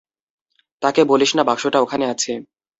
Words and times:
তাকে 0.81 1.01
বলিস 1.03 1.31
না 1.35 1.43
বাক্সটা 1.43 1.77
ওখানে 1.81 2.05
আছে। 2.13 2.31